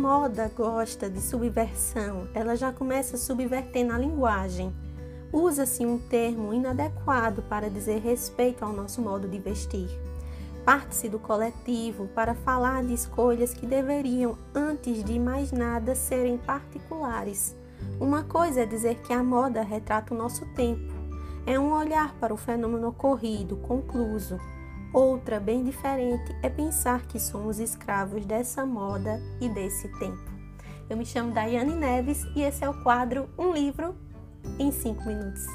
moda 0.00 0.50
gosta 0.56 1.10
de 1.10 1.20
subversão, 1.20 2.26
ela 2.32 2.56
já 2.56 2.72
começa 2.72 3.18
subvertendo 3.18 3.92
a 3.92 3.98
linguagem. 3.98 4.74
Usa-se 5.30 5.84
um 5.84 5.98
termo 5.98 6.54
inadequado 6.54 7.42
para 7.42 7.68
dizer 7.68 8.00
respeito 8.00 8.64
ao 8.64 8.72
nosso 8.72 9.02
modo 9.02 9.28
de 9.28 9.38
vestir. 9.38 9.90
Parte-se 10.64 11.06
do 11.10 11.18
coletivo 11.18 12.08
para 12.14 12.34
falar 12.34 12.82
de 12.82 12.94
escolhas 12.94 13.52
que 13.52 13.66
deveriam, 13.66 14.38
antes 14.54 15.04
de 15.04 15.18
mais 15.18 15.52
nada, 15.52 15.94
serem 15.94 16.38
particulares. 16.38 17.54
Uma 18.00 18.24
coisa 18.24 18.62
é 18.62 18.66
dizer 18.66 19.02
que 19.02 19.12
a 19.12 19.22
moda 19.22 19.60
retrata 19.60 20.14
o 20.14 20.16
nosso 20.16 20.46
tempo, 20.54 20.94
é 21.46 21.58
um 21.58 21.74
olhar 21.74 22.14
para 22.14 22.32
o 22.32 22.38
fenômeno 22.38 22.88
ocorrido, 22.88 23.58
concluso. 23.58 24.40
Outra, 24.92 25.38
bem 25.38 25.62
diferente, 25.62 26.34
é 26.42 26.48
pensar 26.48 27.02
que 27.02 27.20
somos 27.20 27.60
escravos 27.60 28.26
dessa 28.26 28.66
moda 28.66 29.22
e 29.40 29.48
desse 29.48 29.86
tempo. 30.00 30.30
Eu 30.88 30.96
me 30.96 31.06
chamo 31.06 31.32
Daiane 31.32 31.76
Neves 31.76 32.24
e 32.34 32.42
esse 32.42 32.64
é 32.64 32.68
o 32.68 32.82
quadro 32.82 33.30
Um 33.38 33.52
Livro 33.52 33.94
em 34.58 34.72
5 34.72 35.04
Minutos. 35.04 35.46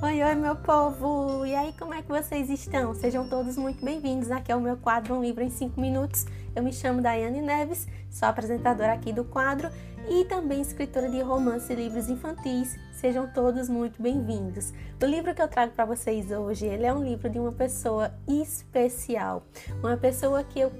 Oi, 0.00 0.22
oi, 0.22 0.34
meu 0.36 0.54
povo! 0.54 1.44
E 1.44 1.56
aí, 1.56 1.74
como 1.76 1.92
é 1.92 2.02
que 2.02 2.08
vocês 2.08 2.48
estão? 2.48 2.94
Sejam 2.94 3.28
todos 3.28 3.56
muito 3.56 3.84
bem-vindos 3.84 4.30
aqui 4.30 4.52
ao 4.52 4.60
meu 4.60 4.76
quadro 4.76 5.16
Um 5.16 5.22
Livro 5.22 5.42
em 5.42 5.50
5 5.50 5.80
Minutos. 5.80 6.24
Eu 6.54 6.62
me 6.62 6.72
chamo 6.72 7.02
Daiane 7.02 7.40
Neves, 7.40 7.86
sou 8.10 8.28
apresentadora 8.28 8.92
aqui 8.92 9.12
do 9.12 9.24
quadro 9.24 9.70
e 10.08 10.24
também 10.24 10.60
escritora 10.60 11.08
de 11.08 11.20
romance 11.20 11.72
e 11.72 11.76
livros 11.76 12.08
infantis. 12.08 12.76
Sejam 12.92 13.28
todos 13.28 13.68
muito 13.68 14.02
bem-vindos. 14.02 14.72
O 15.00 15.06
livro 15.06 15.34
que 15.34 15.42
eu 15.42 15.48
trago 15.48 15.72
para 15.72 15.84
vocês 15.84 16.30
hoje, 16.30 16.66
ele 16.66 16.84
é 16.84 16.92
um 16.92 17.04
livro 17.04 17.28
de 17.28 17.38
uma 17.38 17.52
pessoa 17.52 18.12
especial, 18.26 19.44
uma 19.82 19.96
pessoa 19.96 20.42
que 20.42 20.58
eu 20.58 20.72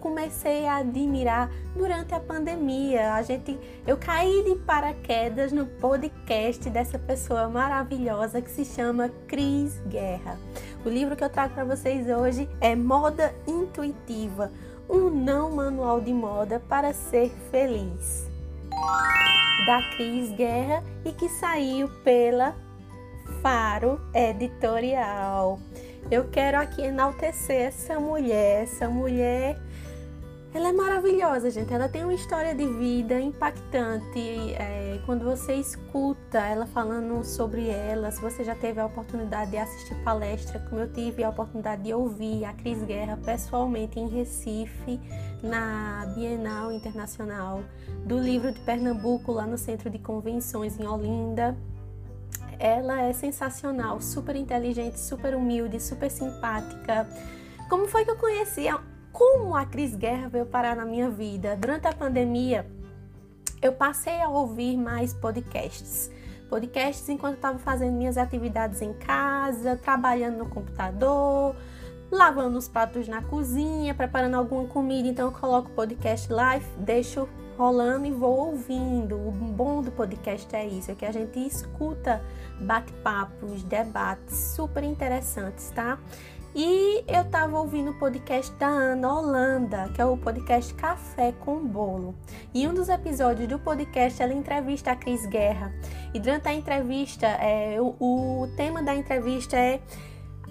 comecei 0.00 0.66
a 0.66 0.78
admirar 0.78 1.50
durante 1.76 2.14
a 2.14 2.20
pandemia. 2.20 3.14
A 3.14 3.22
gente, 3.22 3.58
eu 3.86 3.96
caí 3.96 4.42
de 4.44 4.56
paraquedas 4.56 5.52
no 5.52 5.66
podcast 5.66 6.68
dessa 6.70 6.98
pessoa 6.98 7.48
maravilhosa 7.48 8.40
que 8.40 8.50
se 8.50 8.64
chama 8.64 9.10
Cris 9.28 9.78
Guerra. 9.86 10.38
O 10.84 10.88
livro 10.88 11.14
que 11.14 11.22
eu 11.22 11.30
trago 11.30 11.54
para 11.54 11.64
vocês 11.64 12.08
hoje 12.08 12.48
é 12.60 12.74
Moda 12.74 13.34
Intuitiva, 13.46 14.50
um 14.90 15.08
não 15.08 15.52
manual 15.52 16.00
de 16.00 16.12
moda 16.12 16.60
para 16.68 16.92
ser 16.92 17.30
feliz 17.50 18.28
da 19.66 19.82
Cris 19.94 20.30
Guerra 20.32 20.82
e 21.04 21.12
que 21.12 21.28
saiu 21.28 21.88
pela 22.02 22.56
Faro 23.40 24.00
Editorial. 24.12 25.60
Eu 26.10 26.28
quero 26.28 26.58
aqui 26.58 26.82
enaltecer 26.82 27.68
essa 27.68 28.00
mulher, 28.00 28.64
essa 28.64 28.88
mulher 28.88 29.56
ela 30.52 30.68
é 30.68 30.72
maravilhosa, 30.72 31.48
gente. 31.48 31.72
Ela 31.72 31.88
tem 31.88 32.02
uma 32.02 32.12
história 32.12 32.52
de 32.54 32.66
vida 32.66 33.20
impactante. 33.20 34.52
É, 34.54 35.00
quando 35.06 35.24
você 35.24 35.54
escuta 35.54 36.38
ela 36.38 36.66
falando 36.66 37.22
sobre 37.24 37.68
ela, 37.68 38.10
se 38.10 38.20
você 38.20 38.42
já 38.42 38.56
teve 38.56 38.80
a 38.80 38.86
oportunidade 38.86 39.52
de 39.52 39.58
assistir 39.58 39.94
palestra, 40.02 40.58
como 40.68 40.80
eu 40.80 40.92
tive 40.92 41.22
a 41.22 41.30
oportunidade 41.30 41.84
de 41.84 41.94
ouvir 41.94 42.44
a 42.44 42.52
Cris 42.52 42.82
Guerra 42.82 43.16
pessoalmente 43.24 44.00
em 44.00 44.08
Recife, 44.08 45.00
na 45.40 46.12
Bienal 46.16 46.72
Internacional 46.72 47.62
do 48.04 48.18
Livro 48.18 48.50
de 48.50 48.58
Pernambuco, 48.60 49.30
lá 49.30 49.46
no 49.46 49.56
Centro 49.56 49.88
de 49.88 50.00
Convenções 50.00 50.80
em 50.80 50.86
Olinda. 50.86 51.56
Ela 52.58 53.02
é 53.02 53.12
sensacional, 53.12 54.00
super 54.00 54.34
inteligente, 54.34 54.98
super 54.98 55.32
humilde, 55.34 55.78
super 55.78 56.10
simpática. 56.10 57.08
Como 57.68 57.86
foi 57.86 58.04
que 58.04 58.10
eu 58.10 58.16
conheci? 58.16 58.66
Como 59.20 59.54
a 59.54 59.66
Cris 59.66 59.94
Guerra 59.94 60.30
veio 60.30 60.46
parar 60.46 60.74
na 60.74 60.86
minha 60.86 61.10
vida? 61.10 61.54
Durante 61.54 61.86
a 61.86 61.92
pandemia, 61.92 62.66
eu 63.60 63.70
passei 63.70 64.18
a 64.18 64.30
ouvir 64.30 64.78
mais 64.78 65.12
podcasts. 65.12 66.10
Podcasts 66.48 67.06
enquanto 67.06 67.34
estava 67.34 67.58
fazendo 67.58 67.92
minhas 67.92 68.16
atividades 68.16 68.80
em 68.80 68.94
casa, 68.94 69.76
trabalhando 69.76 70.38
no 70.38 70.48
computador, 70.48 71.54
lavando 72.10 72.56
os 72.56 72.66
pratos 72.66 73.08
na 73.08 73.20
cozinha, 73.20 73.92
preparando 73.94 74.36
alguma 74.36 74.64
comida. 74.64 75.06
Então 75.06 75.26
eu 75.26 75.32
coloco 75.32 75.68
o 75.68 75.74
podcast 75.74 76.32
live, 76.32 76.64
deixo 76.78 77.28
rolando 77.58 78.06
e 78.06 78.10
vou 78.10 78.52
ouvindo. 78.52 79.16
O 79.16 79.30
bom 79.30 79.82
do 79.82 79.92
podcast 79.92 80.56
é 80.56 80.66
isso, 80.66 80.90
é 80.90 80.94
que 80.94 81.04
a 81.04 81.12
gente 81.12 81.38
escuta 81.46 82.22
bate-papos, 82.58 83.62
debates 83.64 84.54
super 84.56 84.82
interessantes, 84.82 85.70
tá? 85.72 85.98
E 86.54 87.04
eu 87.06 87.22
estava 87.22 87.60
ouvindo 87.60 87.92
o 87.92 87.94
podcast 87.94 88.52
da 88.56 88.66
Ana 88.66 89.14
Holanda, 89.14 89.88
que 89.94 90.00
é 90.00 90.04
o 90.04 90.16
podcast 90.16 90.74
Café 90.74 91.32
com 91.32 91.64
Bolo. 91.64 92.14
E 92.52 92.66
um 92.66 92.74
dos 92.74 92.88
episódios 92.88 93.48
do 93.48 93.56
podcast 93.58 94.20
ela 94.20 94.34
entrevista 94.34 94.90
a 94.90 94.96
Cris 94.96 95.24
Guerra. 95.26 95.72
E 96.12 96.18
durante 96.18 96.48
a 96.48 96.52
entrevista, 96.52 97.26
é, 97.26 97.80
o, 97.80 97.94
o 98.00 98.48
tema 98.56 98.82
da 98.82 98.92
entrevista 98.96 99.56
é 99.56 99.80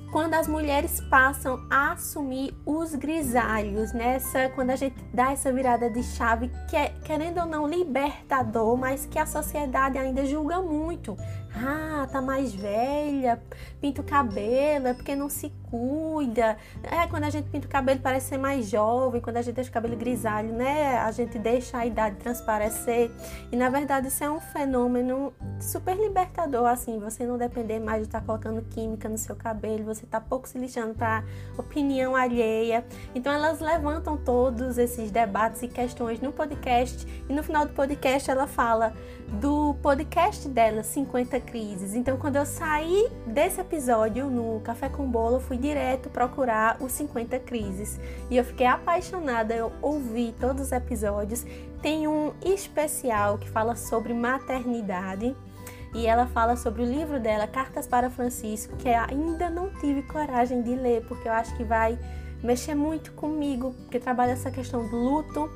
quando 0.10 0.34
as 0.34 0.48
mulheres 0.48 1.02
passam 1.02 1.68
a 1.70 1.92
assumir 1.92 2.56
os 2.66 2.96
grisalhos, 2.96 3.94
nessa 3.94 4.50
quando 4.50 4.72
a 4.72 4.76
gente 4.76 4.96
dá 5.14 5.32
essa 5.32 5.52
virada 5.52 5.90
de 5.90 6.02
chave 6.02 6.50
que 6.70 6.76
é, 6.76 6.94
querendo 7.04 7.42
ou 7.42 7.46
não 7.46 7.68
libertador, 7.68 8.76
mas 8.76 9.06
que 9.06 9.20
a 9.20 9.26
sociedade 9.26 9.98
ainda 9.98 10.26
julga 10.26 10.62
muito. 10.62 11.16
Ah, 11.62 12.08
tá 12.10 12.22
mais 12.22 12.54
velha, 12.54 13.42
pinta 13.82 14.02
o 14.02 14.04
cabelo, 14.04 14.88
é 14.88 14.94
porque 14.94 15.16
não 15.16 15.30
se 15.30 15.52
cuida. 15.70 16.58
É, 16.84 17.06
quando 17.08 17.26
a 17.26 17.30
gente 17.30 17.50
pinta 17.50 17.68
o 17.68 17.70
cabelo 17.70 18.00
parece 18.00 18.30
ser 18.30 18.38
mais 18.38 18.70
jovem, 18.70 19.20
quando 19.20 19.38
a 19.38 19.42
gente 19.42 19.56
deixa 19.56 19.70
o 19.70 19.74
cabelo 19.74 19.98
grisalho, 19.98 20.54
né? 20.54 20.98
A 21.00 21.12
gente 21.12 21.38
deixa 21.38 21.78
a 21.78 21.86
idade 21.86 22.16
transparecer. 22.16 23.12
E 23.52 23.56
na 23.56 23.70
verdade 23.70 24.08
isso 24.08 24.24
é 24.24 24.30
um 24.30 24.40
fenômeno 24.40 25.34
super 25.60 25.96
libertador, 25.98 26.66
assim, 26.68 26.98
você 27.00 27.26
não 27.26 27.38
depender 27.38 27.80
mais 27.80 28.02
de 28.02 28.08
estar 28.08 28.22
tá 28.22 28.26
colocando 28.26 28.62
química 28.70 29.10
no 29.10 29.18
seu 29.18 29.36
cabelo, 29.36 29.84
você 29.84 30.06
tá 30.06 30.22
pouco 30.22 30.48
se 30.48 30.58
lixando 30.58 30.94
para 30.94 31.24
opinião 31.58 32.16
alheia. 32.16 32.86
Então 33.14 33.34
elas 33.34 33.60
levantam 33.60 34.18
todos 34.18 34.78
esses 34.78 35.12
debates 35.12 35.62
e 35.62 35.68
questões 35.68 36.22
no 36.22 36.32
podcast 36.32 37.06
e 37.28 37.34
no 37.34 37.44
final 37.44 37.66
do 37.66 37.74
podcast 37.74 38.32
ela 38.32 38.48
fala 38.48 38.94
do 39.34 39.76
podcast 39.82 40.48
dela, 40.48 40.84
50 40.84 41.40
crises. 41.42 41.94
Então, 41.94 42.18
quando 42.18 42.38
eu 42.38 42.46
saí 42.46 43.08
desse 43.26 43.62
episódio 43.62 44.30
no 44.30 44.60
Café 44.62 44.90
com 44.90 45.10
Bolo, 45.10 45.36
eu 45.36 45.40
fui 45.40 45.58
direto 45.58 46.10
procurar 46.10 46.78
os 46.82 46.92
50 46.94 47.40
crises 47.40 48.00
e 48.30 48.38
eu 48.38 48.44
fiquei 48.44 48.66
apaixonada. 48.66 49.54
Eu 49.54 49.72
ouvi 49.82 50.34
todos 50.40 50.68
os 50.68 50.72
episódios. 50.72 51.46
Tem 51.82 52.08
um 52.08 52.34
especial 52.44 53.38
que 53.38 53.50
fala 53.50 53.76
sobre 53.76 54.14
maternidade 54.14 55.36
e 55.94 56.06
ela 56.06 56.28
fala 56.28 56.56
sobre 56.56 56.82
o 56.82 56.86
livro 56.86 57.20
dela, 57.20 57.48
Cartas 57.48 57.88
para 57.88 58.10
Francisco, 58.10 58.76
que 58.78 58.90
ainda 58.90 59.50
não 59.50 59.70
tive 59.80 60.02
coragem 60.04 60.62
de 60.62 60.76
ler 60.76 61.06
porque 61.08 61.28
eu 61.28 61.34
acho 61.34 61.56
que 61.56 61.64
vai 61.64 61.98
mexer 62.44 62.76
muito 62.76 63.12
comigo, 63.14 63.74
porque 63.84 64.00
trabalha 64.00 64.32
essa 64.32 64.52
questão 64.52 64.88
do 64.88 64.96
luto. 64.96 65.50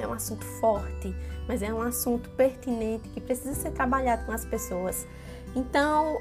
É 0.00 0.06
um 0.06 0.12
assunto 0.12 0.44
forte, 0.44 1.14
mas 1.46 1.62
é 1.62 1.72
um 1.72 1.82
assunto 1.82 2.30
pertinente 2.30 3.08
que 3.10 3.20
precisa 3.20 3.54
ser 3.54 3.70
trabalhado 3.72 4.24
com 4.26 4.32
as 4.32 4.44
pessoas. 4.44 5.06
Então, 5.54 6.18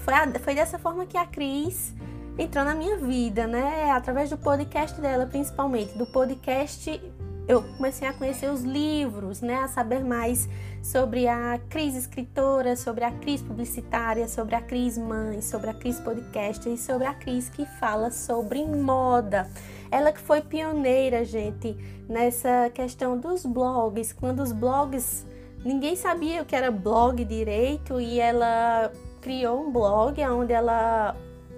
foi, 0.00 0.14
a, 0.14 0.30
foi 0.38 0.54
dessa 0.54 0.78
forma 0.78 1.06
que 1.06 1.16
a 1.16 1.26
Cris 1.26 1.94
entrou 2.38 2.64
na 2.64 2.74
minha 2.74 2.96
vida, 2.96 3.46
né? 3.46 3.90
Através 3.90 4.30
do 4.30 4.36
podcast 4.36 5.00
dela, 5.00 5.26
principalmente. 5.26 5.96
Do 5.96 6.06
podcast, 6.06 7.00
eu 7.46 7.62
comecei 7.76 8.08
a 8.08 8.12
conhecer 8.12 8.50
os 8.50 8.62
livros, 8.62 9.40
né? 9.40 9.56
A 9.56 9.68
saber 9.68 10.02
mais 10.02 10.48
sobre 10.82 11.28
a 11.28 11.58
Cris 11.68 11.94
escritora, 11.94 12.76
sobre 12.76 13.04
a 13.04 13.10
Cris 13.10 13.42
publicitária, 13.42 14.26
sobre 14.28 14.54
a 14.54 14.60
Cris 14.60 14.98
mãe, 14.98 15.40
sobre 15.40 15.70
a 15.70 15.74
Cris 15.74 16.00
podcast 16.00 16.68
e 16.68 16.76
sobre 16.76 17.06
a 17.06 17.14
Cris 17.14 17.48
que 17.48 17.64
fala 17.78 18.10
sobre 18.10 18.64
moda. 18.66 19.48
Ela 19.94 20.10
que 20.10 20.18
foi 20.18 20.40
pioneira, 20.40 21.24
gente, 21.24 21.76
nessa 22.08 22.68
questão 22.74 23.16
dos 23.16 23.46
blogs, 23.46 24.12
quando 24.12 24.40
os 24.42 24.50
blogs 24.50 25.24
ninguém 25.64 25.94
sabia 25.94 26.42
o 26.42 26.44
que 26.44 26.56
era 26.56 26.68
blog 26.68 27.24
direito 27.24 28.00
e 28.00 28.18
ela 28.18 28.90
criou 29.20 29.64
um 29.64 29.70
blog 29.70 30.20
onde 30.26 30.52
ela 30.52 31.14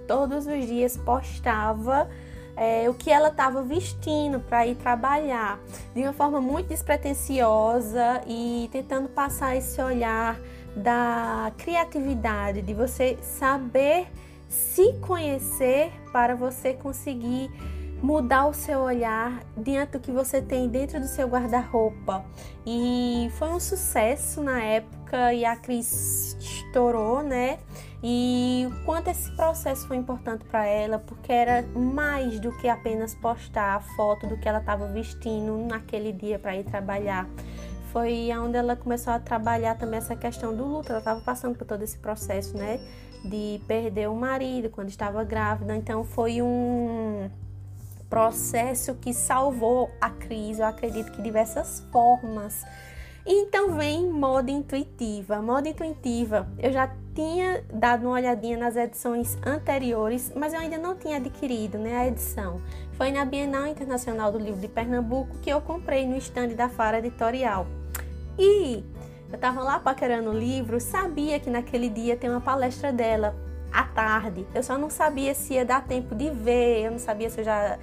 todos 0.07 0.45
os 0.45 0.67
dias 0.67 0.95
postava 0.95 2.07
é, 2.55 2.87
o 2.87 2.93
que 2.93 3.09
ela 3.09 3.29
estava 3.29 3.63
vestindo 3.63 4.39
para 4.39 4.67
ir 4.67 4.75
trabalhar. 4.75 5.59
De 5.95 6.03
uma 6.03 6.13
forma 6.13 6.39
muito 6.39 6.67
despretensiosa 6.67 8.21
e 8.27 8.69
tentando 8.71 9.09
passar 9.09 9.55
esse 9.55 9.81
olhar 9.81 10.39
da 10.75 11.51
criatividade, 11.57 12.61
de 12.61 12.75
você 12.75 13.17
saber 13.19 14.05
se 14.47 14.93
conhecer 15.01 15.91
para 16.13 16.35
você 16.35 16.75
conseguir 16.75 17.49
mudar 18.01 18.47
o 18.47 18.53
seu 18.53 18.79
olhar 18.79 19.43
diante 19.55 19.93
do 19.93 19.99
que 19.99 20.11
você 20.11 20.41
tem 20.41 20.67
dentro 20.69 20.99
do 20.99 21.07
seu 21.07 21.27
guarda-roupa. 21.27 22.25
E 22.65 23.29
foi 23.37 23.49
um 23.49 23.59
sucesso 23.59 24.41
na 24.41 24.61
época 24.61 25.33
e 25.33 25.43
a 25.43 25.55
Cris 25.55 26.37
estourou, 26.39 27.23
né? 27.23 27.59
e 28.03 28.67
o 28.69 28.85
quanto 28.85 29.09
esse 29.09 29.31
processo 29.35 29.87
foi 29.87 29.97
importante 29.97 30.45
para 30.45 30.65
ela, 30.65 30.99
porque 30.99 31.31
era 31.31 31.63
mais 31.75 32.39
do 32.39 32.55
que 32.57 32.67
apenas 32.67 33.15
postar 33.15 33.75
a 33.75 33.79
foto 33.79 34.27
do 34.27 34.37
que 34.37 34.47
ela 34.47 34.59
estava 34.59 34.87
vestindo 34.87 35.57
naquele 35.67 36.11
dia 36.11 36.37
para 36.37 36.55
ir 36.55 36.63
trabalhar. 36.63 37.27
Foi 37.91 38.29
onde 38.37 38.57
ela 38.57 38.75
começou 38.75 39.13
a 39.13 39.19
trabalhar 39.19 39.75
também 39.75 39.97
essa 39.97 40.15
questão 40.15 40.55
do 40.55 40.63
luto. 40.63 40.89
Ela 40.89 40.99
estava 40.99 41.21
passando 41.21 41.57
por 41.57 41.65
todo 41.65 41.81
esse 41.81 41.97
processo, 41.97 42.55
né, 42.55 42.79
de 43.25 43.59
perder 43.67 44.09
o 44.09 44.15
marido 44.15 44.69
quando 44.69 44.89
estava 44.89 45.23
grávida. 45.23 45.75
Então 45.75 46.03
foi 46.03 46.41
um 46.41 47.29
processo 48.09 48.95
que 48.95 49.13
salvou 49.13 49.89
a 49.99 50.09
Cris, 50.09 50.59
eu 50.59 50.65
acredito 50.65 51.11
que 51.11 51.21
diversas 51.21 51.85
formas. 51.91 52.63
Então 53.25 53.75
vem 53.75 54.09
moda 54.09 54.49
intuitiva. 54.49 55.41
Moda 55.41 55.67
intuitiva, 55.67 56.47
eu 56.57 56.71
já 56.71 56.89
tinha 57.13 57.63
dado 57.73 58.03
uma 58.03 58.13
olhadinha 58.13 58.57
nas 58.57 58.75
edições 58.75 59.37
anteriores, 59.45 60.31
mas 60.35 60.53
eu 60.53 60.59
ainda 60.59 60.77
não 60.77 60.95
tinha 60.95 61.17
adquirido 61.17 61.77
né, 61.77 61.97
a 61.97 62.07
edição. 62.07 62.61
Foi 62.93 63.11
na 63.11 63.25
Bienal 63.25 63.67
Internacional 63.67 64.31
do 64.31 64.37
Livro 64.37 64.61
de 64.61 64.67
Pernambuco 64.67 65.37
que 65.39 65.49
eu 65.49 65.59
comprei 65.59 66.07
no 66.07 66.15
estande 66.15 66.55
da 66.55 66.69
Fara 66.69 66.99
Editorial. 66.99 67.67
E 68.39 68.83
eu 69.29 69.35
estava 69.35 69.61
lá 69.61 69.77
paquerando 69.77 70.29
o 70.29 70.33
livro, 70.33 70.79
sabia 70.79 71.37
que 71.39 71.49
naquele 71.49 71.89
dia 71.89 72.15
tem 72.15 72.29
uma 72.29 72.39
palestra 72.39 72.93
dela 72.93 73.35
à 73.77 73.83
tarde. 73.83 74.47
Eu 74.55 74.63
só 74.63 74.75
não 74.75 74.89
sabia 74.89 75.35
se 75.35 75.53
ia 75.53 75.63
dar 75.63 75.85
tempo 75.85 76.15
de 76.15 76.31
ver, 76.31 76.85
eu 76.85 76.91
não 76.91 76.97
sabia 76.97 77.29
se 77.29 77.41
eu 77.41 77.45
já 77.45 77.77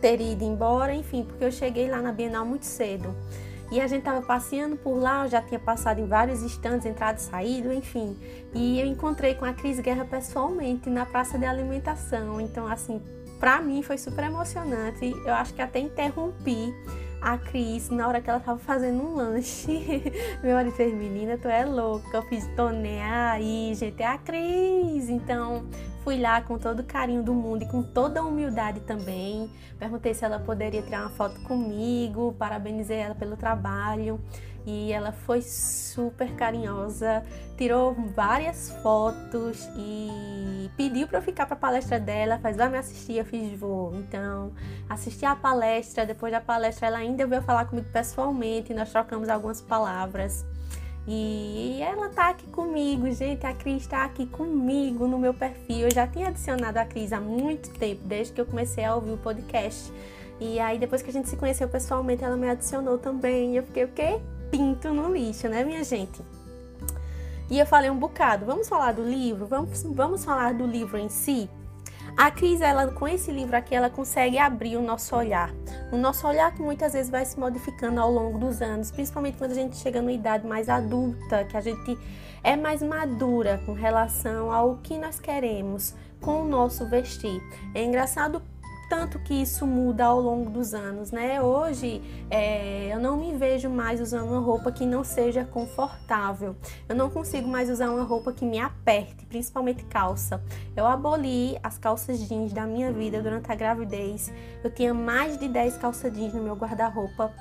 teria 0.00 0.32
ido 0.32 0.44
embora, 0.44 0.94
enfim, 0.94 1.24
porque 1.24 1.44
eu 1.44 1.50
cheguei 1.50 1.90
lá 1.90 2.00
na 2.00 2.12
Bienal 2.12 2.46
muito 2.46 2.64
cedo. 2.64 3.12
E 3.72 3.80
a 3.80 3.86
gente 3.88 4.00
estava 4.00 4.22
passeando 4.22 4.76
por 4.76 4.96
lá, 4.96 5.24
eu 5.24 5.30
já 5.30 5.42
tinha 5.42 5.58
passado 5.58 5.98
em 5.98 6.06
vários 6.06 6.40
estandes, 6.42 6.86
entrado 6.86 7.18
e 7.18 7.22
saído, 7.22 7.72
enfim. 7.72 8.16
E 8.54 8.78
eu 8.78 8.86
encontrei 8.86 9.34
com 9.34 9.44
a 9.44 9.52
Cris 9.52 9.80
Guerra 9.80 10.04
pessoalmente 10.04 10.88
na 10.88 11.04
praça 11.04 11.36
de 11.36 11.44
alimentação. 11.44 12.40
Então, 12.40 12.68
assim, 12.68 13.02
para 13.40 13.60
mim 13.60 13.82
foi 13.82 13.98
super 13.98 14.22
emocionante. 14.22 15.10
Eu 15.26 15.34
acho 15.34 15.52
que 15.52 15.62
até 15.62 15.80
interrompi 15.80 16.72
a 17.24 17.38
Cris 17.38 17.88
na 17.88 18.06
hora 18.06 18.20
que 18.20 18.28
ela 18.28 18.38
tava 18.38 18.58
fazendo 18.58 19.02
um 19.02 19.14
lanche. 19.14 20.02
Meu 20.44 20.54
marido 20.54 20.76
fez, 20.76 20.92
menina, 20.92 21.38
tu 21.38 21.48
é 21.48 21.64
louca. 21.64 22.18
Eu 22.18 22.22
fiz, 22.24 22.46
tô 22.54 22.68
nem 22.68 23.02
aí, 23.02 23.74
gente, 23.74 24.02
é 24.02 24.06
a 24.06 24.18
Cris. 24.18 25.08
Então, 25.08 25.64
fui 26.04 26.20
lá 26.20 26.42
com 26.42 26.58
todo 26.58 26.80
o 26.80 26.84
carinho 26.84 27.22
do 27.22 27.32
mundo 27.32 27.62
e 27.62 27.66
com 27.66 27.82
toda 27.82 28.20
a 28.20 28.22
humildade 28.22 28.80
também. 28.80 29.50
Perguntei 29.78 30.12
se 30.12 30.22
ela 30.24 30.38
poderia 30.38 30.82
tirar 30.82 31.00
uma 31.00 31.10
foto 31.10 31.40
comigo, 31.40 32.36
parabenizei 32.38 32.98
ela 32.98 33.14
pelo 33.14 33.36
trabalho 33.36 34.20
e 34.66 34.92
ela 34.92 35.12
foi 35.12 35.42
super 35.42 36.30
carinhosa, 36.36 37.22
tirou 37.56 37.94
várias 38.14 38.70
fotos 38.82 39.68
e 39.76 40.70
pediu 40.76 41.06
para 41.06 41.18
eu 41.18 41.22
ficar 41.22 41.46
para 41.46 41.54
a 41.54 41.58
palestra 41.58 41.98
dela, 41.98 42.38
faz 42.38 42.56
vai 42.56 42.68
me 42.68 42.78
assistir, 42.78 43.16
eu 43.16 43.24
fiz 43.24 43.58
vou. 43.58 43.94
Então, 43.94 44.52
assisti 44.88 45.24
a 45.24 45.34
palestra, 45.34 46.06
depois 46.06 46.32
da 46.32 46.40
palestra 46.40 46.86
ela 46.86 46.98
ainda 46.98 47.26
veio 47.26 47.42
falar 47.42 47.66
comigo 47.66 47.88
pessoalmente, 47.92 48.72
nós 48.72 48.90
trocamos 48.90 49.28
algumas 49.28 49.60
palavras. 49.60 50.44
E 51.06 51.80
ela 51.82 52.08
tá 52.08 52.30
aqui 52.30 52.46
comigo, 52.46 53.10
gente. 53.12 53.46
A 53.46 53.52
Cris 53.52 53.86
tá 53.86 54.04
aqui 54.04 54.26
comigo 54.26 55.06
no 55.06 55.18
meu 55.18 55.34
perfil. 55.34 55.88
Eu 55.88 55.94
já 55.94 56.06
tinha 56.06 56.28
adicionado 56.28 56.78
a 56.78 56.84
Cris 56.84 57.12
há 57.12 57.20
muito 57.20 57.70
tempo, 57.70 58.00
desde 58.04 58.32
que 58.32 58.40
eu 58.40 58.46
comecei 58.46 58.84
a 58.84 58.94
ouvir 58.94 59.12
o 59.12 59.18
podcast. 59.18 59.92
E 60.40 60.58
aí, 60.58 60.78
depois 60.78 61.02
que 61.02 61.10
a 61.10 61.12
gente 61.12 61.28
se 61.28 61.36
conheceu 61.36 61.68
pessoalmente, 61.68 62.24
ela 62.24 62.36
me 62.36 62.48
adicionou 62.48 62.98
também. 62.98 63.52
E 63.52 63.56
eu 63.56 63.62
fiquei 63.62 63.84
o 63.84 63.88
quê? 63.88 64.20
pinto 64.54 64.94
no 64.94 65.12
lixo, 65.12 65.48
né, 65.48 65.64
minha 65.64 65.82
gente? 65.82 66.22
E 67.50 67.58
eu 67.58 67.66
falei 67.66 67.90
um 67.90 67.98
bocado. 67.98 68.46
Vamos 68.46 68.68
falar 68.68 68.92
do 68.92 69.02
livro? 69.02 69.46
Vamos, 69.46 69.82
vamos 69.82 70.24
falar 70.24 70.54
do 70.54 70.64
livro 70.64 70.96
em 70.96 71.08
si? 71.08 71.50
A 72.16 72.30
Cris, 72.30 72.60
ela, 72.60 72.86
com 72.92 73.08
esse 73.08 73.32
livro 73.32 73.56
aqui, 73.56 73.74
ela 73.74 73.90
consegue 73.90 74.38
abrir 74.38 74.76
o 74.76 74.82
nosso 74.82 75.16
olhar. 75.16 75.50
O 75.90 75.96
nosso 75.96 76.26
olhar 76.28 76.54
que 76.54 76.62
muitas 76.62 76.92
vezes 76.92 77.10
vai 77.10 77.24
se 77.24 77.38
modificando 77.38 78.00
ao 78.00 78.10
longo 78.10 78.38
dos 78.38 78.62
anos, 78.62 78.92
principalmente 78.92 79.36
quando 79.36 79.50
a 79.50 79.54
gente 79.54 79.76
chega 79.76 80.00
numa 80.00 80.12
idade 80.12 80.46
mais 80.46 80.68
adulta, 80.68 81.44
que 81.44 81.56
a 81.56 81.60
gente 81.60 81.98
é 82.44 82.54
mais 82.54 82.82
madura 82.82 83.60
com 83.66 83.72
relação 83.72 84.52
ao 84.52 84.76
que 84.76 84.96
nós 84.96 85.18
queremos 85.18 85.92
com 86.20 86.42
o 86.42 86.48
nosso 86.48 86.88
vestir. 86.88 87.42
É 87.74 87.82
engraçado 87.82 88.40
tanto 88.94 89.18
que 89.18 89.34
isso 89.34 89.66
muda 89.66 90.04
ao 90.04 90.20
longo 90.20 90.48
dos 90.48 90.72
anos, 90.72 91.10
né? 91.10 91.42
Hoje 91.42 92.00
é, 92.30 92.94
eu 92.94 93.00
não 93.00 93.16
me 93.16 93.36
vejo 93.36 93.68
mais 93.68 94.00
usando 94.00 94.28
uma 94.28 94.38
roupa 94.38 94.70
que 94.70 94.86
não 94.86 95.02
seja 95.02 95.44
confortável. 95.44 96.54
Eu 96.88 96.94
não 96.94 97.10
consigo 97.10 97.48
mais 97.48 97.68
usar 97.68 97.90
uma 97.90 98.04
roupa 98.04 98.32
que 98.32 98.44
me 98.44 98.60
aperte, 98.60 99.26
principalmente 99.26 99.84
calça. 99.86 100.40
Eu 100.76 100.86
aboli 100.86 101.58
as 101.60 101.76
calças 101.76 102.20
jeans 102.20 102.52
da 102.52 102.68
minha 102.68 102.92
vida 102.92 103.20
durante 103.20 103.50
a 103.50 103.56
gravidez. 103.56 104.32
Eu 104.62 104.72
tinha 104.72 104.94
mais 104.94 105.36
de 105.38 105.48
10 105.48 105.76
calças 105.78 106.12
jeans 106.12 106.32
no 106.32 106.44
meu 106.44 106.54
guarda-roupa. 106.54 107.32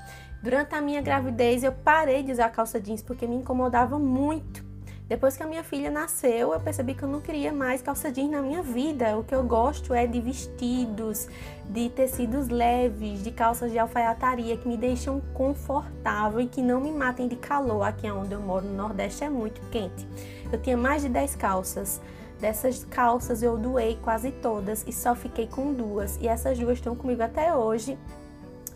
Durante 0.42 0.74
a 0.74 0.82
minha 0.82 1.04
gravidez 1.04 1.64
eu 1.64 1.72
parei 1.72 2.24
de 2.24 2.32
usar 2.32 2.50
calça 2.50 2.82
jeans 2.82 3.04
porque 3.04 3.28
me 3.28 3.36
incomodava 3.36 4.00
muito 4.00 4.73
depois 5.08 5.36
que 5.36 5.44
a 5.44 5.46
minha 5.46 5.64
filha 5.64 5.92
nasceu, 5.92 6.54
eu 6.54 6.60
percebi 6.60 6.94
que 6.94 7.04
eu 7.04 7.10
não 7.10 7.20
queria 7.20 7.52
mais 7.52 7.82
calça 7.82 8.10
jeans 8.12 8.32
na 8.32 8.42
minha 8.42 8.64
vida. 8.64 9.18
O 9.18 9.24
que 9.24 9.36
eu 9.36 9.44
gosto 9.44 9.94
é 9.94 10.08
de 10.08 10.20
vestidos, 10.22 11.28
de 11.70 11.90
tecidos 11.90 12.48
leves, 12.48 13.22
de 13.22 13.30
calças 13.30 13.72
de 13.72 13.78
alfaiataria 13.78 14.56
que 14.56 14.68
me 14.68 14.78
deixam 14.78 15.22
confortável 15.34 16.40
e 16.40 16.48
que 16.48 16.62
não 16.62 16.80
me 16.80 16.92
matem 16.92 17.28
de 17.28 17.36
calor. 17.36 17.84
Aqui 17.84 18.10
onde 18.10 18.34
eu 18.34 18.40
moro, 18.40 18.66
no 18.66 18.76
Nordeste, 18.76 19.26
é 19.26 19.30
muito 19.30 19.62
quente. 19.70 20.08
Eu 20.52 20.62
tinha 20.62 20.78
mais 20.78 21.02
de 21.02 21.10
10 21.10 21.36
calças. 21.36 22.02
Dessas 22.40 22.84
calças 22.86 23.44
eu 23.44 23.58
doei 23.58 23.98
quase 24.02 24.32
todas 24.32 24.86
e 24.88 24.92
só 24.92 25.14
fiquei 25.16 25.48
com 25.48 25.74
duas. 25.74 26.18
E 26.22 26.28
essas 26.28 26.58
duas 26.58 26.78
estão 26.78 26.96
comigo 26.96 27.22
até 27.22 27.54
hoje. 27.54 27.98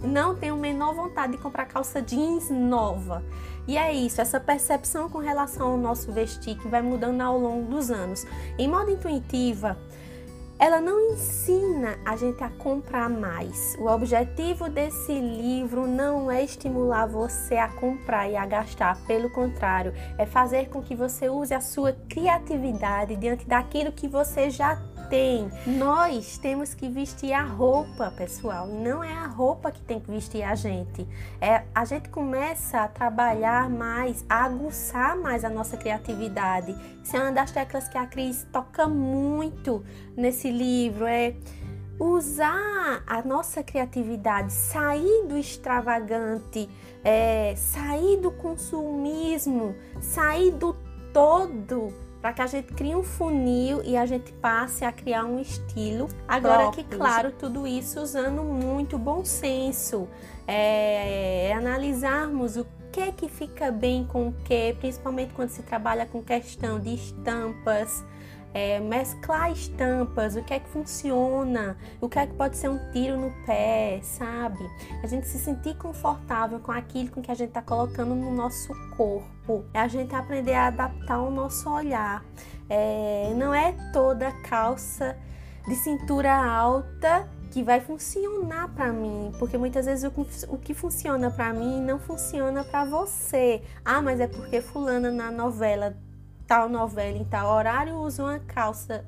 Não 0.02 0.36
tenho 0.36 0.56
menor 0.56 0.94
vontade 0.94 1.32
de 1.34 1.38
comprar 1.40 1.66
calça 1.66 2.02
jeans 2.02 2.50
nova. 2.50 3.24
E 3.68 3.78
é 3.78 3.94
isso, 3.94 4.22
essa 4.22 4.40
percepção 4.40 5.10
com 5.10 5.18
relação 5.18 5.72
ao 5.72 5.78
nosso 5.78 6.12
vestir 6.12 6.58
que 6.58 6.68
vai 6.68 6.82
mudando 6.82 7.20
ao 7.22 7.38
longo 7.38 7.70
dos 7.70 7.92
anos. 7.92 8.26
Em 8.58 8.68
modo 8.68 8.92
intuitiva, 8.92 9.78
ela 10.60 10.82
não 10.82 11.12
ensina 11.12 12.00
a 12.04 12.16
gente 12.16 12.44
a 12.44 12.50
comprar 12.50 13.10
mais. 13.10 13.76
O 13.80 13.86
objetivo 13.86 14.68
desse 14.70 15.14
livro 15.14 15.86
não 15.86 16.32
é 16.32 16.44
estimular 16.44 17.06
você 17.06 17.58
a 17.58 17.68
comprar 17.68 18.28
e 18.28 18.36
a 18.36 18.46
gastar, 18.46 18.98
pelo 19.06 19.30
contrário, 19.30 19.94
é 20.18 20.26
fazer 20.26 20.70
com 20.70 20.82
que 20.82 20.96
você 20.96 21.30
use 21.30 21.54
a 21.54 21.62
sua 21.62 21.94
criatividade 22.10 23.16
diante 23.18 23.46
daquilo 23.46 23.92
que 23.92 24.08
você 24.08 24.50
já 24.50 24.82
tem. 25.10 25.50
Nós 25.66 26.38
temos 26.38 26.74
que 26.74 26.88
vestir 26.88 27.34
a 27.34 27.44
roupa, 27.44 28.12
pessoal, 28.12 28.68
e 28.68 28.74
não 28.74 29.04
é 29.04 29.14
a 29.14 29.28
roupa 29.28 29.72
que 29.72 29.82
tem 29.82 30.00
que 30.00 30.10
vestir 30.10 30.44
a 30.44 30.56
gente. 30.56 31.08
É 31.42 31.64
a 31.74 31.86
gente 31.86 32.10
começa 32.10 32.82
a 32.82 32.88
trabalhar 32.88 33.70
mais, 33.70 34.26
a 34.30 34.46
aguçar 34.46 35.18
mais 35.18 35.44
a 35.44 35.50
nossa 35.50 35.78
criatividade. 35.78 36.76
Isso 37.04 37.16
é 37.16 37.20
uma 37.20 37.32
das 37.32 37.52
teclas 37.52 37.88
que 37.88 37.98
a 37.98 38.06
Cris 38.06 38.46
toca 38.52 38.88
muito 38.88 39.84
nesse 40.16 40.52
livro, 40.52 41.06
é 41.06 41.36
usar 42.00 43.04
a 43.08 43.22
nossa 43.24 43.64
criatividade, 43.64 44.54
sair 44.54 45.26
do 45.28 45.38
extravagante, 45.38 46.70
é, 47.04 47.56
sair 47.56 48.18
do 48.18 48.32
consumismo, 48.32 49.76
sair 50.00 50.52
do 50.52 50.76
todo 51.12 52.07
para 52.22 52.34
que 52.34 52.42
a 52.42 52.48
gente 52.48 52.74
crie 52.74 52.96
um 52.96 53.04
funil 53.04 53.82
e 53.84 53.96
a 53.96 54.06
gente 54.06 54.32
passe 54.34 54.84
a 54.84 54.92
criar 54.92 55.26
um 55.26 55.40
estilo. 55.40 56.08
Agora 56.28 56.64
próprio. 56.64 56.86
que, 56.86 56.96
claro, 56.96 57.32
tudo 57.32 57.68
isso 57.68 58.00
usando 58.02 58.44
muito 58.44 58.98
bom 58.98 59.24
senso, 59.24 60.08
é, 60.48 61.54
analisarmos 61.54 62.58
o 62.58 62.66
que 62.92 63.12
que 63.12 63.30
fica 63.30 63.72
bem 63.72 64.06
com 64.06 64.30
o 64.30 64.34
que, 64.44 64.76
principalmente 64.80 65.34
quando 65.34 65.50
se 65.50 65.62
trabalha 65.62 66.06
com 66.06 66.24
questão 66.24 66.80
de 66.80 66.96
estampas, 66.96 68.04
é, 68.54 68.80
mesclar 68.80 69.52
estampas, 69.52 70.36
o 70.36 70.44
que 70.44 70.54
é 70.54 70.60
que 70.60 70.70
funciona, 70.70 71.78
o 72.02 72.10
que 72.10 72.20
é 72.20 72.28
que 72.28 72.34
pode 72.34 72.58
ser 72.58 72.70
um 72.70 72.92
tiro 72.92 73.18
no 73.18 73.32
pé, 73.46 74.00
sabe? 74.02 74.64
A 75.04 75.08
gente 75.08 75.28
se 75.28 75.38
sentir 75.38 75.76
confortável 75.78 76.60
com 76.60 76.72
aquilo 76.72 77.10
com 77.12 77.22
que 77.22 77.32
a 77.32 77.36
gente 77.36 77.50
está 77.50 77.62
colocando 77.62 78.16
no 78.16 78.32
nosso 78.32 78.74
corpo, 78.96 79.66
é 79.74 79.80
a 79.80 79.88
gente 79.88 80.16
aprender 80.16 80.54
a 80.54 80.68
adaptar 80.68 81.20
o 81.20 81.30
nosso 81.30 81.70
olhar. 81.70 82.24
É, 82.70 83.34
não 83.36 83.54
é 83.54 83.74
toda 83.94 84.32
calça 84.44 85.18
de 85.68 85.76
cintura 85.76 86.34
alta 86.34 87.28
que 87.52 87.64
vai 87.64 87.80
funcionar 87.80 88.68
para 88.70 88.92
mim, 88.92 89.32
porque 89.40 89.58
muitas 89.58 89.86
vezes 89.86 90.04
o, 90.04 90.54
o 90.54 90.58
que 90.58 90.74
funciona 90.74 91.32
para 91.32 91.54
mim 91.54 91.82
não 91.82 91.98
funciona 91.98 92.64
para 92.64 92.86
você. 92.86 93.62
Ah, 93.84 94.02
mas 94.02 94.20
é 94.20 94.28
porque 94.28 94.62
fulana 94.62 95.12
na 95.12 95.32
novela 95.32 95.96
tal 96.48 96.70
novela 96.70 97.18
em 97.18 97.26
tal 97.26 97.50
horário 97.54 97.98
usa 97.98 98.24
uma 98.24 98.40
calça 98.40 99.06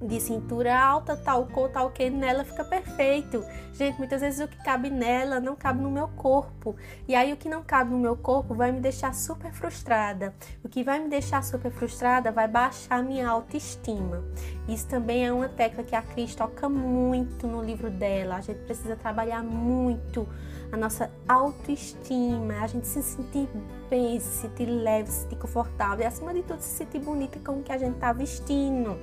de 0.00 0.20
cintura 0.20 0.78
alta, 0.78 1.16
tal 1.16 1.46
cor, 1.46 1.68
tal 1.70 1.90
que 1.90 2.08
nela 2.08 2.44
fica 2.44 2.64
perfeito. 2.64 3.44
Gente, 3.72 3.98
muitas 3.98 4.20
vezes 4.20 4.44
o 4.44 4.48
que 4.48 4.56
cabe 4.62 4.90
nela 4.90 5.40
não 5.40 5.56
cabe 5.56 5.82
no 5.82 5.90
meu 5.90 6.08
corpo. 6.08 6.76
E 7.06 7.14
aí 7.14 7.32
o 7.32 7.36
que 7.36 7.48
não 7.48 7.62
cabe 7.62 7.90
no 7.90 7.98
meu 7.98 8.16
corpo 8.16 8.54
vai 8.54 8.70
me 8.70 8.80
deixar 8.80 9.12
super 9.12 9.52
frustrada. 9.52 10.34
O 10.64 10.68
que 10.68 10.84
vai 10.84 11.00
me 11.00 11.08
deixar 11.08 11.42
super 11.42 11.70
frustrada 11.70 12.30
vai 12.30 12.46
baixar 12.46 13.02
minha 13.02 13.28
autoestima. 13.28 14.24
Isso 14.68 14.86
também 14.86 15.26
é 15.26 15.32
uma 15.32 15.48
tecla 15.48 15.82
que 15.82 15.96
a 15.96 16.02
Cris 16.02 16.34
toca 16.34 16.68
muito 16.68 17.46
no 17.46 17.62
livro 17.62 17.90
dela. 17.90 18.36
A 18.36 18.40
gente 18.40 18.60
precisa 18.60 18.94
trabalhar 18.94 19.42
muito 19.42 20.28
a 20.70 20.76
nossa 20.76 21.10
autoestima, 21.26 22.62
a 22.62 22.66
gente 22.66 22.86
se 22.86 23.02
sentir 23.02 23.48
bem, 23.88 24.20
se 24.20 24.42
sentir 24.42 24.66
leve, 24.66 25.10
se 25.10 25.22
sentir 25.22 25.36
confortável 25.36 26.04
e 26.04 26.06
acima 26.06 26.34
de 26.34 26.42
tudo 26.42 26.60
se 26.60 26.76
sentir 26.76 26.98
bonita 26.98 27.38
com 27.38 27.60
o 27.60 27.62
que 27.62 27.72
a 27.72 27.78
gente 27.78 27.94
está 27.94 28.12
vestindo 28.12 28.98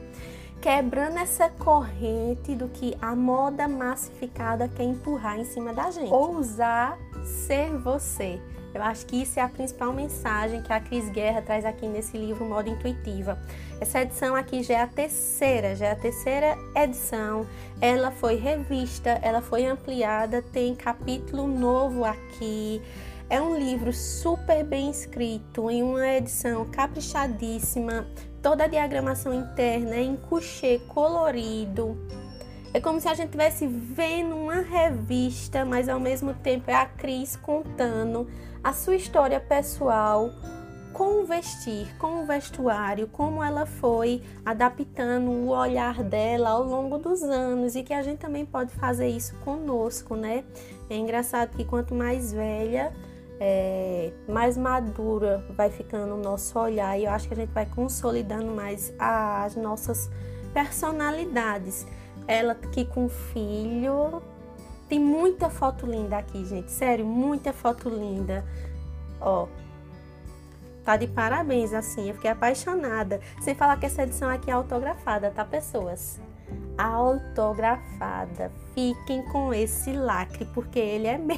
quebrando 0.65 1.19
essa 1.19 1.47
corrente 1.47 2.55
do 2.55 2.67
que 2.67 2.97
a 2.99 3.15
moda 3.15 3.67
massificada 3.67 4.67
quer 4.67 4.81
empurrar 4.81 5.39
em 5.39 5.45
cima 5.45 5.71
da 5.71 5.91
gente. 5.91 6.11
Ousar 6.11 6.97
ser 7.23 7.69
você. 7.77 8.41
Eu 8.73 8.81
acho 8.81 9.05
que 9.05 9.21
isso 9.21 9.39
é 9.39 9.43
a 9.43 9.47
principal 9.47 9.93
mensagem 9.93 10.63
que 10.63 10.73
a 10.73 10.79
Cris 10.79 11.07
Guerra 11.09 11.43
traz 11.43 11.65
aqui 11.65 11.85
nesse 11.87 12.17
livro 12.17 12.45
Moda 12.45 12.67
Intuitiva. 12.67 13.37
Essa 13.79 14.01
edição 14.01 14.35
aqui 14.35 14.63
já 14.63 14.73
é 14.73 14.81
a 14.81 14.87
terceira, 14.87 15.75
já 15.75 15.85
é 15.85 15.91
a 15.91 15.95
terceira 15.95 16.57
edição. 16.75 17.45
Ela 17.79 18.09
foi 18.09 18.35
revista, 18.35 19.19
ela 19.21 19.43
foi 19.43 19.67
ampliada, 19.67 20.41
tem 20.41 20.73
capítulo 20.73 21.45
novo 21.45 22.03
aqui. 22.03 22.81
É 23.29 23.39
um 23.39 23.55
livro 23.55 23.93
super 23.93 24.63
bem 24.63 24.89
escrito, 24.89 25.69
em 25.69 25.83
uma 25.83 26.07
edição 26.07 26.65
caprichadíssima 26.65 28.07
toda 28.45 28.65
a 28.65 28.67
diagramação 28.67 29.33
interna 29.33 29.95
é 29.95 30.03
em 30.03 30.15
couchê 30.15 30.77
colorido. 30.87 31.97
É 32.75 32.79
como 32.79 33.01
se 33.01 33.07
a 33.07 33.15
gente 33.15 33.29
estivesse 33.29 33.65
vendo 33.65 34.35
uma 34.35 34.61
revista, 34.61 35.65
mas 35.65 35.89
ao 35.89 35.99
mesmo 35.99 36.31
tempo 36.31 36.69
é 36.69 36.75
a 36.75 36.85
Cris 36.85 37.35
contando 37.35 38.29
a 38.63 38.71
sua 38.71 38.95
história 38.95 39.39
pessoal 39.39 40.29
com 40.93 41.23
o 41.23 41.25
vestir, 41.25 41.97
com 41.97 42.21
o 42.21 42.25
vestuário, 42.27 43.07
como 43.07 43.43
ela 43.43 43.65
foi 43.65 44.21
adaptando 44.45 45.31
o 45.31 45.47
olhar 45.47 46.03
dela 46.03 46.51
ao 46.51 46.63
longo 46.63 46.99
dos 46.99 47.23
anos 47.23 47.75
e 47.75 47.81
que 47.81 47.95
a 47.95 48.03
gente 48.03 48.19
também 48.19 48.45
pode 48.45 48.71
fazer 48.73 49.07
isso 49.07 49.33
conosco, 49.43 50.15
né? 50.15 50.43
É 50.87 50.95
engraçado 50.95 51.57
que 51.57 51.65
quanto 51.65 51.95
mais 51.95 52.31
velha, 52.31 52.93
é, 53.39 54.11
mais 54.27 54.57
madura 54.57 55.43
vai 55.49 55.69
ficando 55.69 56.15
o 56.15 56.17
nosso 56.17 56.57
olhar 56.57 56.97
e 56.97 57.05
eu 57.05 57.11
acho 57.11 57.27
que 57.27 57.33
a 57.33 57.37
gente 57.37 57.51
vai 57.51 57.65
consolidando 57.65 58.51
mais 58.51 58.93
as 58.97 59.55
nossas 59.55 60.09
personalidades. 60.53 61.85
Ela 62.27 62.53
aqui 62.53 62.85
com 62.85 63.09
filho, 63.09 64.21
tem 64.87 64.99
muita 64.99 65.49
foto 65.49 65.85
linda 65.85 66.17
aqui, 66.17 66.45
gente, 66.45 66.71
sério, 66.71 67.05
muita 67.05 67.51
foto 67.51 67.89
linda. 67.89 68.45
Ó, 69.19 69.47
tá 70.83 70.95
de 70.95 71.07
parabéns, 71.07 71.73
assim, 71.73 72.07
eu 72.07 72.15
fiquei 72.15 72.31
apaixonada. 72.31 73.19
Sem 73.41 73.53
falar 73.53 73.77
que 73.77 73.85
essa 73.85 74.03
edição 74.03 74.29
aqui 74.29 74.49
é 74.49 74.53
autografada, 74.53 75.29
tá, 75.29 75.43
pessoas? 75.43 76.19
Autografada. 76.77 78.51
Fiquem 78.73 79.23
com 79.31 79.53
esse 79.53 79.91
lacre, 79.91 80.45
porque 80.53 80.79
ele 80.79 81.07
é 81.07 81.17
meu. 81.19 81.35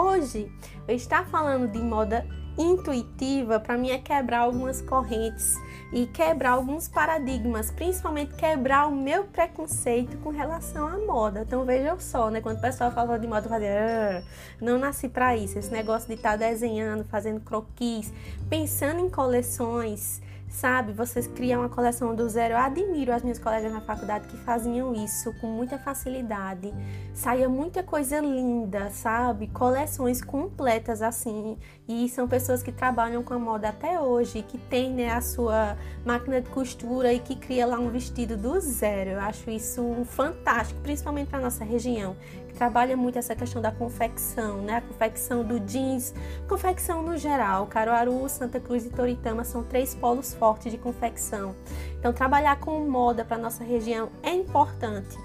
Hoje 0.00 0.48
eu 0.86 0.94
estar 0.94 1.26
falando 1.26 1.72
de 1.72 1.80
moda 1.80 2.24
intuitiva 2.56 3.58
para 3.58 3.76
mim 3.76 3.90
é 3.90 3.98
quebrar 3.98 4.42
algumas 4.42 4.80
correntes 4.80 5.56
e 5.92 6.06
quebrar 6.06 6.50
alguns 6.50 6.86
paradigmas, 6.86 7.72
principalmente 7.72 8.32
quebrar 8.36 8.86
o 8.86 8.94
meu 8.94 9.24
preconceito 9.24 10.16
com 10.18 10.30
relação 10.30 10.86
à 10.86 10.98
moda. 10.98 11.42
Então 11.44 11.64
veja 11.64 11.98
só, 11.98 12.30
né, 12.30 12.40
quando 12.40 12.58
o 12.58 12.60
pessoal 12.60 12.92
fala 12.92 13.18
de 13.18 13.26
moda, 13.26 13.46
eu 13.46 13.50
fazia, 13.50 14.22
ah, 14.22 14.22
não 14.60 14.78
nasci 14.78 15.08
para 15.08 15.36
isso, 15.36 15.58
esse 15.58 15.72
negócio 15.72 16.06
de 16.06 16.14
estar 16.14 16.38
tá 16.38 16.48
desenhando, 16.48 17.02
fazendo 17.02 17.40
croquis, 17.40 18.12
pensando 18.48 19.00
em 19.00 19.10
coleções, 19.10 20.22
sabe? 20.48 20.92
Vocês 20.92 21.26
criam 21.26 21.60
uma 21.60 21.68
coleção 21.68 22.14
do 22.14 22.28
zero. 22.28 22.54
Eu 22.54 22.58
admiro 22.58 23.12
as 23.12 23.22
minhas 23.22 23.38
colegas 23.38 23.72
na 23.72 23.80
faculdade 23.80 24.26
que 24.28 24.36
faziam 24.38 24.94
isso 24.94 25.32
com 25.40 25.46
muita 25.46 25.78
facilidade. 25.78 26.72
Saía 27.14 27.48
muita 27.48 27.82
coisa 27.82 28.20
linda, 28.20 28.90
sabe? 28.90 29.48
Coleções 29.48 30.22
completas 30.22 31.02
assim. 31.02 31.56
E 31.86 32.08
são 32.08 32.28
pessoas 32.28 32.62
que 32.62 32.72
trabalham 32.72 33.22
com 33.22 33.34
a 33.34 33.38
moda 33.38 33.68
até 33.68 34.00
hoje, 34.00 34.42
que 34.42 34.58
tem 34.58 34.92
né, 34.92 35.10
a 35.10 35.20
sua 35.20 35.76
máquina 36.04 36.40
de 36.40 36.50
costura 36.50 37.12
e 37.12 37.18
que 37.18 37.36
cria 37.36 37.66
lá 37.66 37.78
um 37.78 37.90
vestido 37.90 38.36
do 38.36 38.58
zero. 38.60 39.10
Eu 39.10 39.20
acho 39.20 39.50
isso 39.50 40.04
fantástico, 40.04 40.80
principalmente 40.80 41.28
para 41.28 41.40
nossa 41.40 41.64
região, 41.64 42.16
trabalha 42.58 42.96
muito 42.96 43.16
essa 43.16 43.36
questão 43.36 43.62
da 43.62 43.70
confecção, 43.70 44.60
né? 44.60 44.78
A 44.78 44.80
confecção 44.80 45.44
do 45.44 45.60
jeans, 45.60 46.12
confecção 46.48 47.02
no 47.02 47.16
geral. 47.16 47.68
Caruaru, 47.68 48.28
Santa 48.28 48.58
Cruz 48.58 48.84
e 48.84 48.90
Toritama 48.90 49.44
são 49.44 49.62
três 49.62 49.94
polos 49.94 50.34
fortes 50.34 50.72
de 50.72 50.76
confecção. 50.76 51.54
Então, 51.96 52.12
trabalhar 52.12 52.58
com 52.58 52.80
moda 52.80 53.24
para 53.24 53.38
nossa 53.38 53.62
região 53.62 54.10
é 54.24 54.32
importante. 54.32 55.16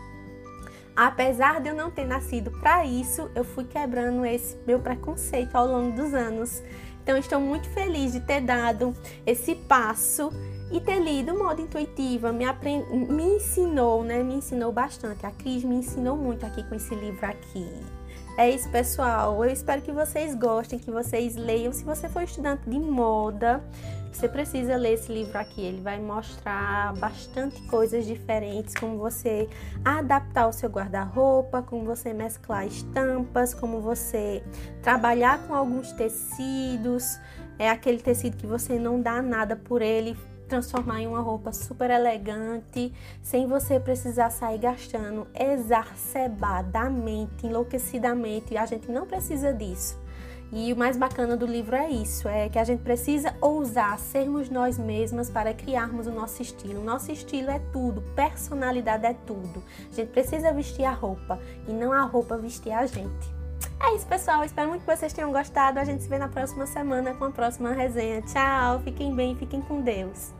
Apesar 0.95 1.59
de 1.59 1.69
eu 1.69 1.75
não 1.75 1.89
ter 1.89 2.05
nascido 2.05 2.51
para 2.51 2.85
isso, 2.85 3.27
eu 3.33 3.43
fui 3.43 3.63
quebrando 3.63 4.23
esse 4.23 4.55
meu 4.67 4.77
preconceito 4.77 5.55
ao 5.55 5.65
longo 5.65 5.95
dos 5.95 6.13
anos. 6.13 6.61
Então, 7.01 7.17
estou 7.17 7.39
muito 7.39 7.67
feliz 7.69 8.13
de 8.13 8.19
ter 8.19 8.41
dado 8.41 8.95
esse 9.25 9.55
passo 9.55 10.29
e 10.71 10.79
ter 10.79 10.99
lido 10.99 11.37
modo 11.37 11.61
intuitiva 11.61 12.31
me, 12.31 12.45
aprend... 12.45 12.85
me 12.91 13.35
ensinou, 13.35 14.03
né? 14.03 14.23
Me 14.23 14.35
ensinou 14.35 14.71
bastante. 14.71 15.25
A 15.25 15.31
Cris 15.31 15.63
me 15.63 15.75
ensinou 15.75 16.17
muito 16.17 16.45
aqui 16.45 16.63
com 16.63 16.75
esse 16.75 16.95
livro 16.95 17.25
aqui. 17.25 17.67
É 18.37 18.49
isso, 18.49 18.67
pessoal. 18.69 19.43
Eu 19.43 19.51
espero 19.51 19.81
que 19.81 19.91
vocês 19.91 20.33
gostem, 20.33 20.79
que 20.79 20.89
vocês 20.89 21.35
leiam. 21.35 21.71
Se 21.71 21.83
você 21.83 22.09
for 22.09 22.23
estudante 22.23 22.67
de 22.67 22.79
moda, 22.79 23.63
você 24.11 24.27
precisa 24.27 24.75
ler 24.75 24.93
esse 24.93 25.11
livro 25.11 25.37
aqui. 25.37 25.61
Ele 25.61 25.81
vai 25.81 25.99
mostrar 25.99 26.93
bastante 26.95 27.61
coisas 27.67 28.05
diferentes, 28.07 28.73
como 28.73 28.97
você 28.97 29.47
adaptar 29.85 30.47
o 30.47 30.51
seu 30.51 30.67
guarda-roupa, 30.67 31.61
como 31.61 31.85
você 31.85 32.11
mesclar 32.11 32.65
estampas, 32.65 33.53
como 33.53 33.81
você 33.81 34.43
trabalhar 34.81 35.47
com 35.47 35.53
alguns 35.53 35.91
tecidos. 35.91 37.19
É 37.59 37.69
aquele 37.69 37.99
tecido 37.99 38.35
que 38.35 38.47
você 38.47 38.79
não 38.79 38.99
dá 38.99 39.21
nada 39.21 39.55
por 39.55 39.81
ele, 39.81 40.17
transformar 40.47 41.01
em 41.01 41.07
uma 41.07 41.21
roupa 41.21 41.51
super 41.51 41.89
elegante, 41.89 42.93
sem 43.21 43.47
você 43.47 43.79
precisar 43.79 44.29
sair 44.29 44.59
gastando 44.59 45.27
exacerbadamente, 45.33 47.47
enlouquecidamente. 47.47 48.57
A 48.57 48.65
gente 48.65 48.91
não 48.91 49.05
precisa 49.05 49.53
disso. 49.53 50.03
E 50.55 50.71
o 50.71 50.77
mais 50.77 50.95
bacana 50.95 51.35
do 51.35 51.47
livro 51.47 51.75
é 51.75 51.89
isso, 51.89 52.27
é 52.27 52.47
que 52.47 52.59
a 52.59 52.63
gente 52.63 52.83
precisa 52.83 53.33
ousar 53.41 53.97
sermos 53.97 54.51
nós 54.51 54.77
mesmas 54.77 55.27
para 55.27 55.51
criarmos 55.51 56.05
o 56.05 56.11
nosso 56.11 56.43
estilo. 56.43 56.79
O 56.79 56.83
nosso 56.83 57.11
estilo 57.11 57.49
é 57.49 57.57
tudo, 57.71 58.03
personalidade 58.15 59.03
é 59.03 59.15
tudo. 59.25 59.63
A 59.91 59.95
gente 59.95 60.11
precisa 60.11 60.53
vestir 60.53 60.85
a 60.85 60.91
roupa 60.91 61.39
e 61.67 61.73
não 61.73 61.91
a 61.91 62.03
roupa 62.03 62.37
vestir 62.37 62.71
a 62.71 62.85
gente. 62.85 63.42
É 63.83 63.95
isso, 63.95 64.07
pessoal. 64.07 64.45
Espero 64.45 64.69
muito 64.69 64.85
que 64.85 64.95
vocês 64.95 65.11
tenham 65.11 65.31
gostado. 65.31 65.77
A 65.77 65.83
gente 65.83 66.03
se 66.03 66.09
vê 66.09 66.17
na 66.17 66.29
próxima 66.29 66.65
semana 66.65 67.13
com 67.13 67.25
a 67.25 67.31
próxima 67.31 67.73
resenha. 67.73 68.21
Tchau, 68.21 68.79
fiquem 68.79 69.13
bem, 69.13 69.35
fiquem 69.35 69.61
com 69.61 69.81
Deus. 69.81 70.31